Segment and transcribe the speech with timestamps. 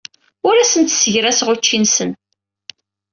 [0.47, 2.11] Ur asent-ssegraseɣ ucci-nsen.